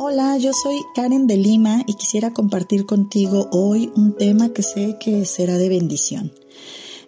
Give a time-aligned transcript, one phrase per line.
[0.00, 4.96] Hola, yo soy Karen de Lima y quisiera compartir contigo hoy un tema que sé
[5.00, 6.32] que será de bendición.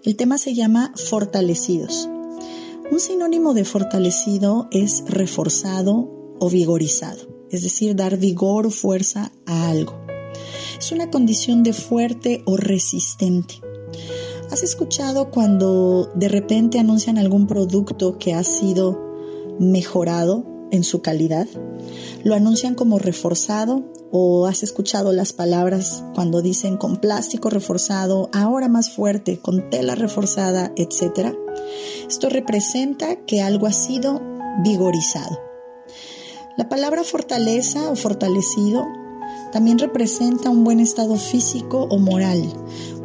[0.02, 2.08] El tema se llama fortalecidos.
[2.90, 9.70] Un sinónimo de fortalecido es reforzado o vigorizado, es decir, dar vigor o fuerza a
[9.70, 9.94] algo.
[10.76, 13.60] Es una condición de fuerte o resistente.
[14.50, 18.98] ¿Has escuchado cuando de repente anuncian algún producto que ha sido
[19.60, 21.46] mejorado en su calidad?
[22.24, 28.68] Lo anuncian como reforzado o has escuchado las palabras cuando dicen con plástico reforzado, ahora
[28.68, 31.34] más fuerte, con tela reforzada, etc.
[32.09, 34.20] Esto representa que algo ha sido
[34.64, 35.38] vigorizado.
[36.56, 38.84] La palabra fortaleza o fortalecido
[39.52, 42.42] también representa un buen estado físico o moral,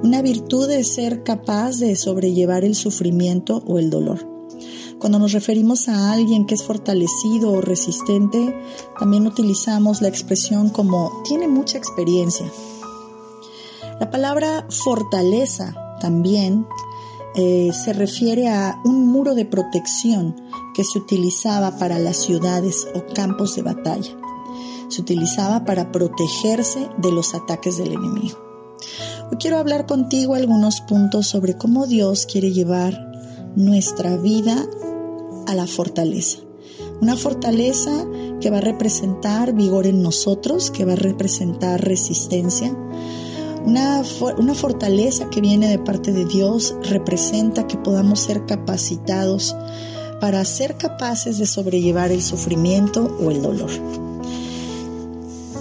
[0.03, 4.34] una virtud de ser capaz de sobrellevar el sufrimiento o el dolor.
[4.99, 8.55] Cuando nos referimos a alguien que es fortalecido o resistente,
[8.97, 12.49] también utilizamos la expresión como tiene mucha experiencia.
[13.99, 16.65] La palabra fortaleza también
[17.35, 20.35] eh, se refiere a un muro de protección
[20.73, 24.11] que se utilizaba para las ciudades o campos de batalla.
[24.87, 28.37] Se utilizaba para protegerse de los ataques del enemigo.
[29.31, 33.14] Hoy quiero hablar contigo algunos puntos sobre cómo Dios quiere llevar
[33.55, 34.65] nuestra vida
[35.47, 36.39] a la fortaleza.
[37.01, 38.05] Una fortaleza
[38.41, 42.75] que va a representar vigor en nosotros, que va a representar resistencia.
[43.65, 44.03] Una,
[44.37, 49.55] una, fortaleza que viene de parte de Dios representa que podamos ser capacitados
[50.21, 53.71] para ser capaces de sobrellevar el sufrimiento o el dolor.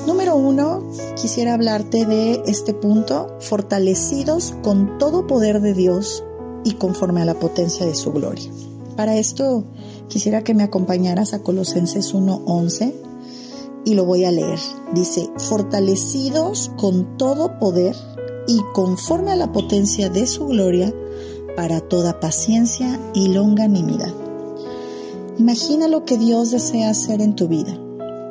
[0.07, 0.87] Número uno,
[1.21, 6.23] quisiera hablarte de este punto, fortalecidos con todo poder de Dios
[6.65, 8.51] y conforme a la potencia de su gloria.
[8.97, 9.65] Para esto
[10.09, 12.95] quisiera que me acompañaras a Colosenses 1:11
[13.85, 14.59] y lo voy a leer.
[14.95, 17.95] Dice, fortalecidos con todo poder
[18.47, 20.93] y conforme a la potencia de su gloria
[21.57, 24.13] para toda paciencia y longanimidad.
[25.39, 27.79] Imagina lo que Dios desea hacer en tu vida.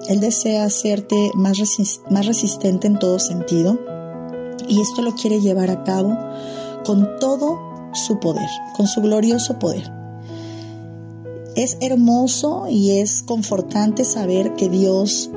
[0.08, 1.58] Él desea hacerte más,
[2.10, 3.78] más resistente en todo sentido
[4.68, 6.18] y esto lo quiere llevar a cabo
[6.86, 9.92] con todo su poder, con su glorioso poder.
[11.56, 15.30] Es hermoso y es confortante saber que Dios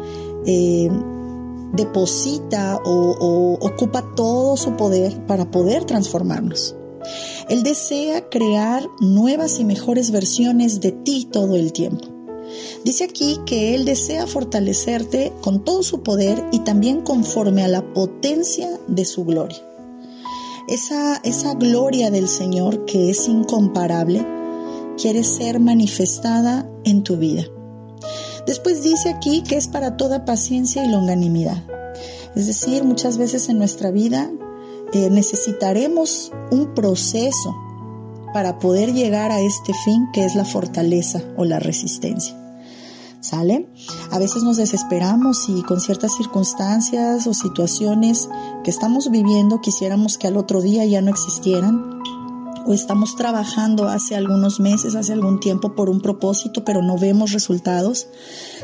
[0.46, 0.88] eh,
[1.74, 6.74] deposita o, ocupa todo su poder para poder transformarnos.
[7.48, 12.08] Él desea crear nuevas y mejores versiones de ti todo el tiempo.
[12.84, 17.92] Dice aquí que Él desea fortalecerte con todo su poder y también conforme a la
[17.92, 19.65] potencia de su gloria.
[20.68, 24.26] Esa, esa gloria del Señor que es incomparable
[25.00, 27.44] quiere ser manifestada en tu vida.
[28.46, 31.62] Después dice aquí que es para toda paciencia y longanimidad.
[32.34, 34.30] Es decir, muchas veces en nuestra vida
[34.92, 37.56] eh, necesitaremos un proceso
[38.32, 42.45] para poder llegar a este fin que es la fortaleza o la resistencia.
[43.26, 43.66] ¿Sale?
[44.12, 48.28] A veces nos desesperamos y con ciertas circunstancias o situaciones
[48.62, 52.02] que estamos viviendo quisiéramos que al otro día ya no existieran
[52.64, 57.32] o estamos trabajando hace algunos meses, hace algún tiempo por un propósito, pero no vemos
[57.32, 58.06] resultados.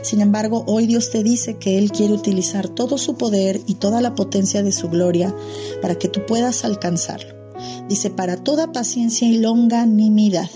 [0.02, 4.00] Sin embargo, hoy Dios te dice que Él quiere utilizar todo su poder y toda
[4.00, 5.34] la potencia de su gloria
[5.80, 7.41] para que tú puedas alcanzarlo.
[7.88, 10.48] Dice, para toda paciencia y longanimidad.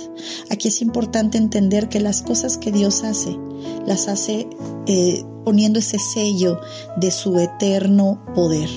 [0.51, 3.37] Aquí es importante entender que las cosas que Dios hace,
[3.87, 4.49] las hace
[4.87, 6.61] eh, poniendo ese sello
[6.97, 8.71] de su eterno poder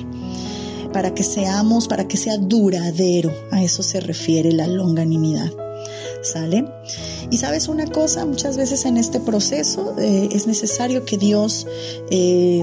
[0.92, 3.32] para que seamos, para que sea duradero.
[3.52, 5.52] A eso se refiere la longanimidad.
[6.22, 6.66] ¿Sale?
[7.32, 11.66] Y sabes una cosa, muchas veces en este proceso eh, es necesario que Dios
[12.10, 12.62] eh,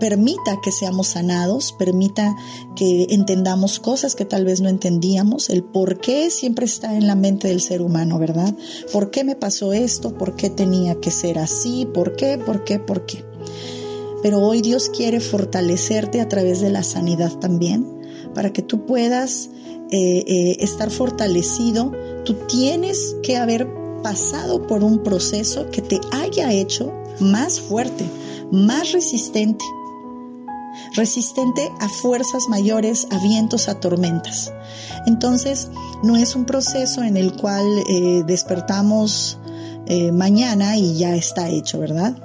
[0.00, 2.34] permita que seamos sanados, permita
[2.74, 5.50] que entendamos cosas que tal vez no entendíamos.
[5.50, 8.52] El por qué siempre está en la mente del ser humano, ¿verdad?
[8.92, 10.16] ¿Por qué me pasó esto?
[10.16, 11.86] ¿Por qué tenía que ser así?
[11.86, 12.38] ¿Por qué?
[12.38, 12.80] ¿Por qué?
[12.80, 13.24] ¿Por qué?
[14.22, 17.86] Pero hoy Dios quiere fortalecerte a través de la sanidad también,
[18.34, 19.50] para que tú puedas
[19.90, 21.92] eh, eh, estar fortalecido.
[22.24, 23.68] Tú tienes que haber
[24.02, 28.04] pasado por un proceso que te haya hecho más fuerte,
[28.50, 29.64] más resistente,
[30.94, 34.52] resistente a fuerzas mayores, a vientos, a tormentas.
[35.06, 35.70] Entonces,
[36.02, 39.38] no es un proceso en el cual eh, despertamos
[39.86, 42.16] eh, mañana y ya está hecho, ¿verdad?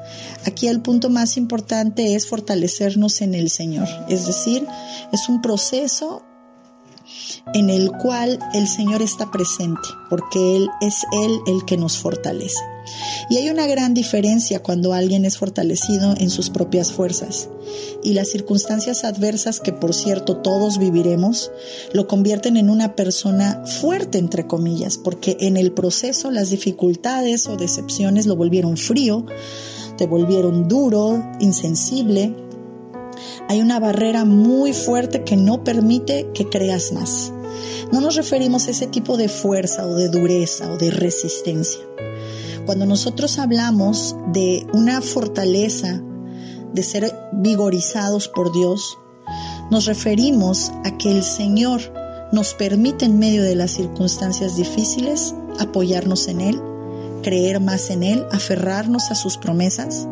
[0.46, 4.68] Aquí el punto más importante es fortalecernos en el Señor, es decir,
[5.12, 6.24] es un proceso
[7.54, 12.75] en el cual el Señor está presente, porque Él es Él el que nos fortalece.
[13.30, 17.50] Y hay una gran diferencia cuando alguien es fortalecido en sus propias fuerzas.
[18.04, 21.52] Y las circunstancias adversas que por cierto todos viviremos,
[21.94, 27.58] lo convierten en una persona fuerte, entre comillas, porque en el proceso las dificultades o
[27.58, 29.26] decepciones lo volvieron frío,
[29.98, 32.36] te volvieron duro, insensible.
[33.48, 37.32] Hay una barrera muy fuerte que no permite que creas más.
[37.92, 41.82] No nos referimos a ese tipo de fuerza o de dureza o de resistencia.
[42.66, 46.02] Cuando nosotros hablamos de una fortaleza,
[46.74, 48.98] de ser vigorizados por Dios,
[49.70, 51.82] nos referimos a que el Señor
[52.32, 56.62] nos permite en medio de las circunstancias difíciles apoyarnos en Él,
[57.22, 60.08] creer más en Él, aferrarnos a sus promesas.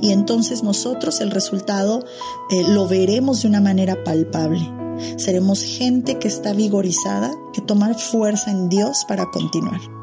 [0.00, 2.04] Y entonces nosotros el resultado
[2.50, 4.60] eh, lo veremos de una manera palpable.
[5.16, 9.99] Seremos gente que está vigorizada, que toma fuerza en Dios para continuar.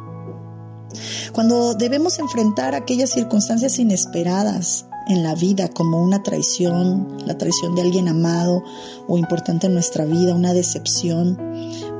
[1.33, 7.81] Cuando debemos enfrentar aquellas circunstancias inesperadas en la vida, como una traición, la traición de
[7.81, 8.63] alguien amado
[9.07, 11.37] o importante en nuestra vida, una decepción,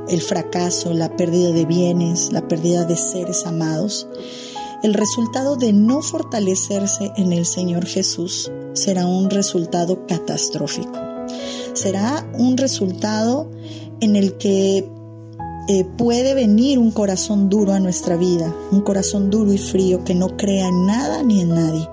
[0.08, 4.08] el fracaso, la pérdida de bienes, la pérdida de seres amados,
[4.82, 10.92] el resultado de no fortalecerse en el Señor Jesús será un resultado catastrófico.
[11.74, 13.50] Será un resultado
[14.00, 14.88] en el que
[15.70, 20.14] eh, puede venir un corazón duro a nuestra vida, un corazón duro y frío que
[20.14, 21.86] no crea en nada ni en nadie.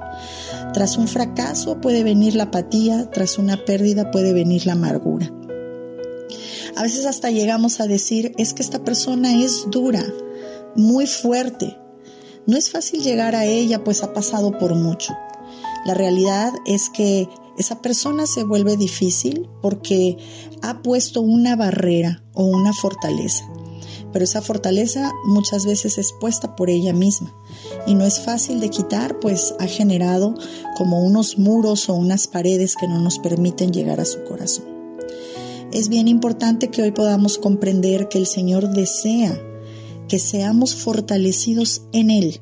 [0.73, 5.29] Tras un fracaso puede venir la apatía, tras una pérdida puede venir la amargura.
[6.77, 10.05] A veces hasta llegamos a decir, es que esta persona es dura,
[10.77, 11.77] muy fuerte.
[12.47, 15.13] No es fácil llegar a ella, pues ha pasado por mucho.
[15.85, 17.27] La realidad es que
[17.57, 20.15] esa persona se vuelve difícil porque
[20.61, 23.45] ha puesto una barrera o una fortaleza
[24.15, 27.33] pero esa fortaleza muchas veces es puesta por ella misma
[27.85, 30.35] y no es fácil de quitar, pues ha generado
[30.77, 34.63] como unos muros o unas paredes que no nos permiten llegar a su corazón.
[35.73, 39.37] Es bien importante que hoy podamos comprender que el Señor desea
[40.07, 42.39] que seamos fortalecidos en Él,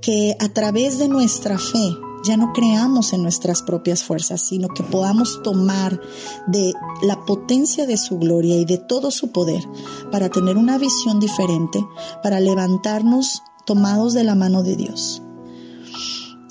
[0.00, 1.94] que a través de nuestra fe
[2.24, 6.00] ya no creamos en nuestras propias fuerzas, sino que podamos tomar
[6.46, 6.72] de
[7.02, 9.62] la potencia de su gloria y de todo su poder
[10.10, 11.84] para tener una visión diferente,
[12.22, 15.22] para levantarnos tomados de la mano de Dios.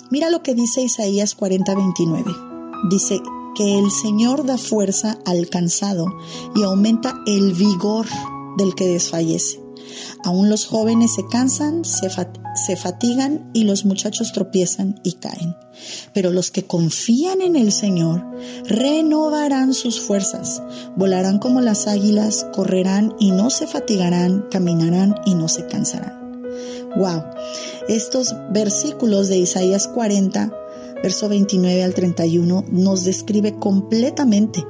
[0.10, 2.90] Mira lo que dice Isaías 40:29.
[2.90, 3.22] Dice
[3.56, 6.06] que el Señor da fuerza al cansado
[6.56, 8.08] y aumenta el vigor
[8.58, 9.62] del que desfallece.
[10.24, 15.56] Aún los jóvenes se cansan, se, se fatigan y los muchachos tropiezan y caen.
[16.14, 18.24] Pero los que confían en el Señor
[18.66, 20.62] renovarán sus fuerzas,
[20.96, 26.22] volarán como las águilas, correrán y no se fatigarán, caminarán y no se cansarán.
[26.96, 27.24] Wow,
[27.88, 30.54] estos versículos de Isaías 40,
[31.02, 34.66] verso 29 al 31, nos describe completamente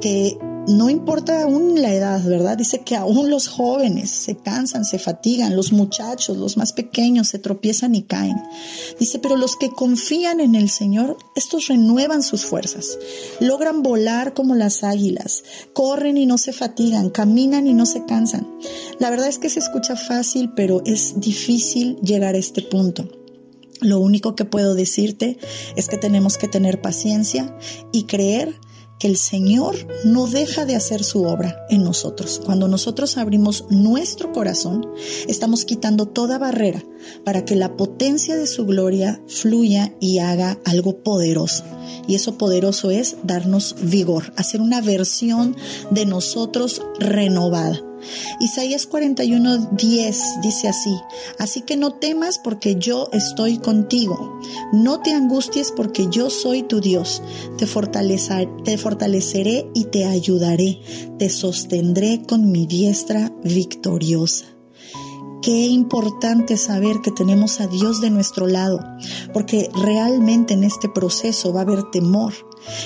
[0.00, 2.56] que no importa aún la edad, ¿verdad?
[2.58, 7.38] Dice que aún los jóvenes se cansan, se fatigan, los muchachos, los más pequeños se
[7.38, 8.36] tropiezan y caen.
[8.98, 12.98] Dice, pero los que confían en el Señor, estos renuevan sus fuerzas,
[13.40, 18.46] logran volar como las águilas, corren y no se fatigan, caminan y no se cansan.
[18.98, 23.08] La verdad es que se escucha fácil, pero es difícil llegar a este punto.
[23.80, 25.38] Lo único que puedo decirte
[25.76, 27.54] es que tenemos que tener paciencia
[27.92, 28.58] y creer
[28.98, 32.40] que el Señor no deja de hacer su obra en nosotros.
[32.44, 34.86] Cuando nosotros abrimos nuestro corazón,
[35.28, 36.82] estamos quitando toda barrera
[37.24, 41.64] para que la potencia de su gloria fluya y haga algo poderoso.
[42.08, 45.56] Y eso poderoso es darnos vigor, hacer una versión
[45.90, 47.82] de nosotros renovada.
[48.40, 50.94] Isaías 41, 10 dice así,
[51.38, 54.40] así que no temas porque yo estoy contigo,
[54.72, 57.22] no te angusties porque yo soy tu Dios,
[57.58, 57.66] te,
[58.64, 60.80] te fortaleceré y te ayudaré,
[61.18, 64.46] te sostendré con mi diestra victoriosa.
[65.42, 68.80] Qué importante saber que tenemos a Dios de nuestro lado,
[69.32, 72.32] porque realmente en este proceso va a haber temor,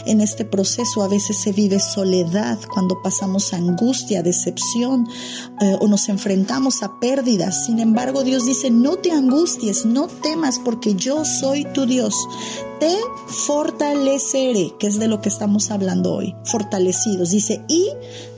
[0.07, 5.09] en este proceso a veces se vive soledad cuando pasamos angustia, decepción
[5.61, 7.67] eh, o nos enfrentamos a pérdidas.
[7.67, 12.15] Sin embargo, Dios dice, no te angusties, no temas porque yo soy tu Dios.
[12.81, 12.97] Te
[13.27, 17.31] fortaleceré, que es de lo que estamos hablando hoy, fortalecidos.
[17.31, 17.91] Dice, y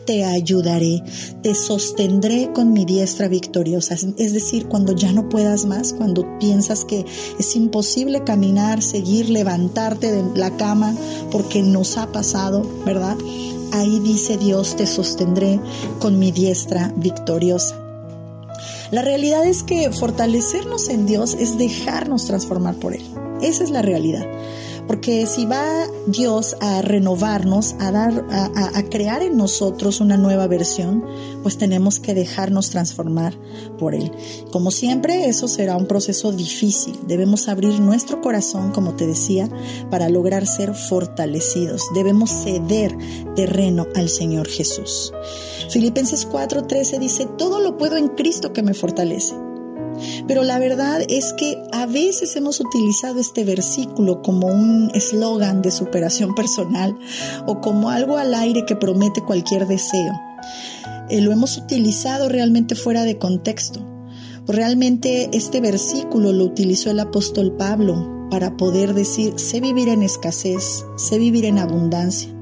[0.04, 1.02] te ayudaré,
[1.42, 3.94] te sostendré con mi diestra victoriosa.
[3.94, 7.06] Es decir, cuando ya no puedas más, cuando piensas que
[7.38, 10.92] es imposible caminar, seguir, levantarte de la cama,
[11.30, 13.16] porque nos ha pasado, ¿verdad?
[13.72, 15.60] Ahí dice Dios, te sostendré
[16.00, 17.78] con mi diestra victoriosa.
[18.90, 23.02] La realidad es que fortalecernos en Dios es dejarnos transformar por Él.
[23.42, 24.26] Esa es la realidad.
[24.86, 31.04] Porque si va Dios a renovarnos, a dar, a, crear en nosotros una nueva versión,
[31.42, 33.38] pues tenemos que dejarnos transformar
[33.78, 34.10] por Él.
[34.50, 36.98] Como siempre, eso será un proceso difícil.
[37.06, 39.48] Debemos abrir nuestro corazón, como te decía,
[39.90, 41.82] para lograr ser fortalecidos.
[41.94, 42.96] Debemos ceder
[43.36, 45.12] terreno al Señor Jesús.
[45.70, 49.51] Filipenses 4:13 dice, todo lo puedo en Cristo que me fortalece.
[50.26, 55.70] Pero la verdad es que a veces hemos utilizado este versículo como un eslogan de
[55.70, 56.96] superación personal
[57.46, 60.12] o como algo al aire que promete cualquier deseo.
[61.08, 63.80] Eh, lo hemos utilizado realmente fuera de contexto.
[64.46, 70.84] Realmente este versículo lo utilizó el apóstol Pablo para poder decir, sé vivir en escasez,
[70.96, 72.32] sé vivir en abundancia.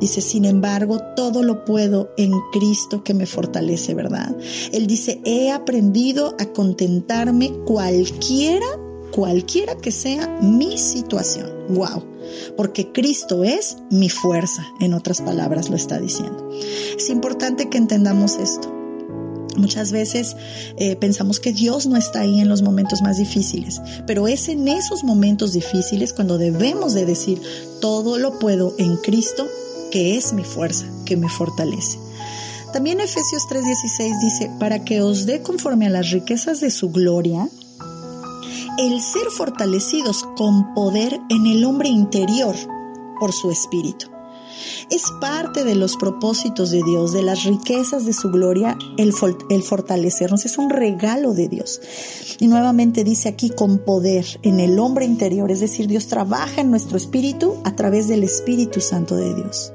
[0.00, 4.34] Dice, sin embargo, todo lo puedo en Cristo que me fortalece, ¿verdad?
[4.72, 8.66] Él dice, he aprendido a contentarme cualquiera,
[9.12, 11.50] cualquiera que sea mi situación.
[11.68, 12.04] Wow.
[12.56, 16.50] Porque Cristo es mi fuerza, en otras palabras lo está diciendo.
[16.96, 18.83] Es importante que entendamos esto.
[19.56, 20.36] Muchas veces
[20.76, 24.68] eh, pensamos que Dios no está ahí en los momentos más difíciles, pero es en
[24.68, 27.40] esos momentos difíciles cuando debemos de decir,
[27.80, 29.46] todo lo puedo en Cristo
[29.90, 31.98] que es mi fuerza, que me fortalece.
[32.72, 37.48] También Efesios 3:16 dice, para que os dé conforme a las riquezas de su gloria,
[38.78, 42.56] el ser fortalecidos con poder en el hombre interior
[43.20, 44.13] por su espíritu.
[44.90, 49.12] Es parte de los propósitos de Dios, de las riquezas de su gloria, el,
[49.62, 50.44] fortalecernos.
[50.44, 51.80] Es un regalo de Dios.
[52.38, 56.70] Y nuevamente dice aquí con poder en el hombre interior, es decir, Dios trabaja en
[56.70, 59.72] nuestro espíritu a través del Espíritu Santo de Dios.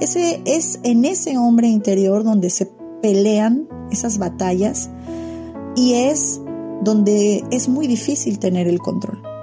[0.00, 2.70] Ese es en ese hombre interior donde se
[3.02, 4.90] pelean esas batallas
[5.76, 6.40] y es
[6.82, 9.33] donde es muy difícil tener el control.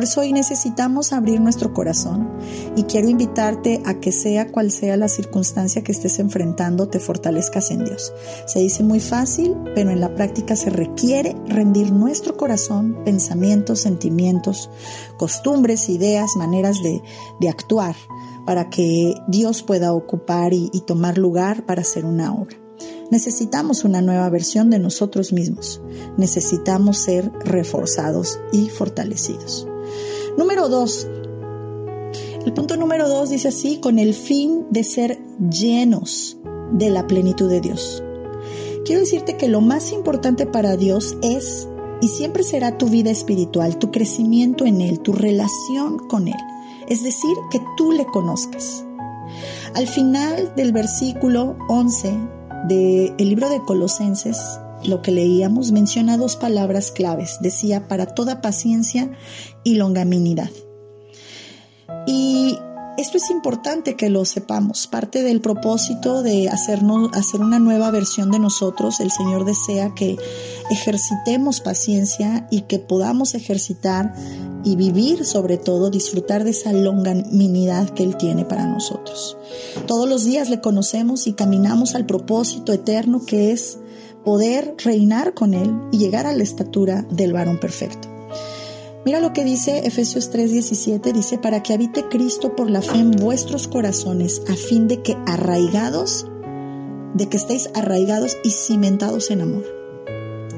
[0.00, 2.26] Por eso hoy necesitamos abrir nuestro corazón
[2.74, 7.70] y quiero invitarte a que sea cual sea la circunstancia que estés enfrentando, te fortalezcas
[7.70, 8.10] en Dios.
[8.46, 14.70] Se dice muy fácil, pero en la práctica se requiere rendir nuestro corazón, pensamientos, sentimientos,
[15.18, 17.02] costumbres, ideas, maneras de,
[17.38, 17.94] de actuar
[18.46, 22.56] para que Dios pueda ocupar y, tomar lugar para hacer una obra.
[23.10, 25.82] Necesitamos una nueva versión de nosotros mismos.
[26.16, 29.66] Necesitamos ser reforzados y fortalecidos.
[30.36, 31.06] Número dos.
[32.44, 35.18] El punto número dos dice así, con el fin de ser
[35.50, 36.38] llenos
[36.72, 38.02] de la plenitud de Dios.
[38.84, 41.68] Quiero decirte que lo más importante para Dios es
[42.00, 46.36] y siempre será tu vida espiritual, tu crecimiento en Él, tu relación con Él
[46.90, 48.84] es decir, que tú le conozcas.
[49.74, 52.12] Al final del versículo 11
[52.68, 54.36] del libro de Colosenses,
[54.84, 57.38] lo que leíamos menciona dos palabras claves.
[57.40, 59.10] Decía, para toda paciencia
[59.64, 60.50] y longanimidad.
[62.06, 62.56] Y
[63.00, 64.86] esto es importante que lo sepamos.
[64.86, 70.18] Parte del propósito de hacernos, hacer una nueva versión de nosotros, el Señor desea que
[70.70, 74.12] ejercitemos paciencia y que podamos ejercitar
[74.64, 79.36] y vivir sobre todo, disfrutar de esa longanimidad que Él tiene para nosotros.
[79.86, 83.78] Todos los días le conocemos y caminamos al propósito eterno que es
[84.24, 88.08] poder reinar con Él y llegar a la estatura del varón perfecto.
[89.04, 93.12] Mira lo que dice Efesios 3:17, dice, para que habite Cristo por la fe en
[93.12, 96.26] vuestros corazones, a fin de que arraigados,
[97.14, 99.80] de que estéis arraigados y cimentados en amor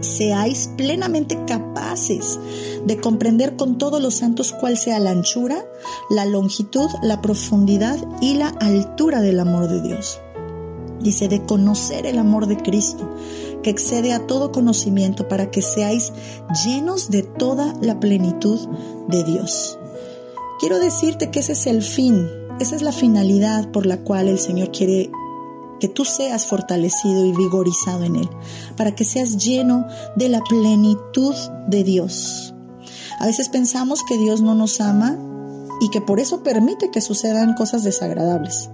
[0.02, 2.38] seáis plenamente capaces
[2.84, 5.64] de comprender con todos los santos cuál sea la anchura,
[6.10, 10.20] la longitud, la profundidad y la altura del amor de Dios.
[11.00, 13.08] Dice, de conocer el amor de Cristo,
[13.62, 16.12] que excede a todo conocimiento para que seáis
[16.64, 18.60] llenos de toda la plenitud
[19.08, 19.78] de Dios.
[20.60, 22.28] Quiero decirte que ese es el fin,
[22.60, 25.10] esa es la finalidad por la cual el Señor quiere
[25.80, 28.30] que tú seas fortalecido y vigorizado en Él,
[28.76, 31.34] para que seas lleno de la plenitud
[31.66, 32.54] de Dios.
[33.18, 35.18] A veces pensamos que Dios no nos ama
[35.80, 38.70] y que por eso permite que sucedan cosas desagradables.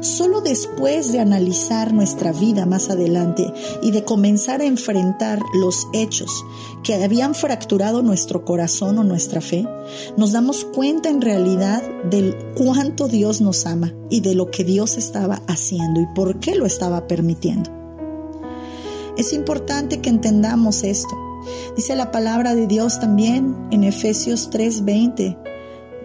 [0.00, 3.52] Solo después de analizar nuestra vida más adelante
[3.82, 6.44] y de comenzar a enfrentar los hechos
[6.82, 9.66] que habían fracturado nuestro corazón o nuestra fe,
[10.16, 14.96] nos damos cuenta en realidad del cuánto Dios nos ama y de lo que Dios
[14.96, 17.70] estaba haciendo y por qué lo estaba permitiendo.
[19.16, 21.16] Es importante que entendamos esto.
[21.76, 25.38] Dice la palabra de Dios también en Efesios 3:20,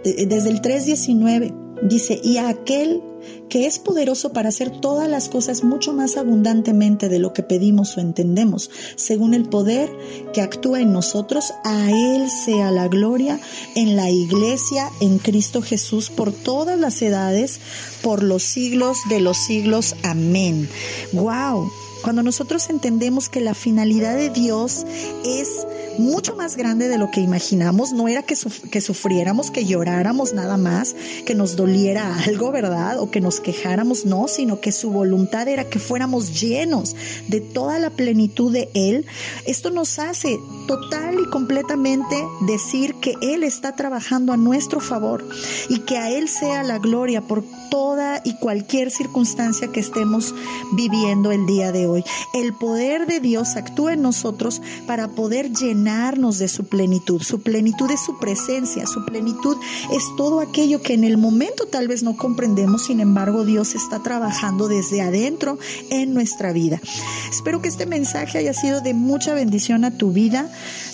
[0.03, 3.01] desde el 3:19, dice, y a aquel
[3.49, 7.97] que es poderoso para hacer todas las cosas mucho más abundantemente de lo que pedimos
[7.97, 9.89] o entendemos, según el poder
[10.33, 13.39] que actúa en nosotros, a Él sea la gloria
[13.75, 17.59] en la iglesia, en Cristo Jesús, por todas las edades,
[18.01, 19.95] por los siglos de los siglos.
[20.03, 20.69] Amén.
[21.13, 21.69] ¡Wow!
[22.03, 24.85] Cuando nosotros entendemos que la finalidad de Dios
[25.25, 25.67] es
[25.99, 28.35] mucho más grande de lo que imaginamos, no era que,
[28.71, 32.99] que sufriéramos, que lloráramos nada más, que nos doliera algo, ¿verdad?
[32.99, 36.95] O que nos quejáramos, no, sino que su voluntad era que fuéramos llenos
[37.27, 39.05] de toda la plenitud de Él.
[39.45, 42.15] Esto nos hace total y completamente
[42.47, 45.27] decir que Él está trabajando a nuestro favor
[45.69, 50.33] y que a Él sea la gloria por toda y cualquier circunstancia que estemos
[50.73, 52.03] viviendo el día de hoy.
[52.33, 57.21] El poder de Dios actúa en nosotros para poder llenarnos de su plenitud.
[57.21, 59.57] Su plenitud es su presencia, su plenitud
[59.91, 63.99] es todo aquello que en el momento tal vez no comprendemos, sin embargo Dios está
[63.99, 65.57] trabajando desde adentro
[65.89, 66.81] en nuestra vida.
[67.29, 70.49] Espero que este mensaje haya sido de mucha bendición a tu vida.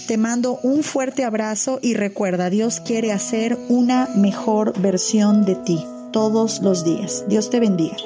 [0.07, 5.85] Te mando un fuerte abrazo y recuerda, Dios quiere hacer una mejor versión de ti
[6.15, 7.25] todos los días.
[7.27, 7.97] Dios te bendiga.